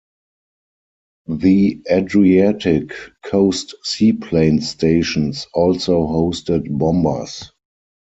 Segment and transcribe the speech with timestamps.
[1.27, 7.51] The Adriatic Coast seaplane stations also hosted bombers.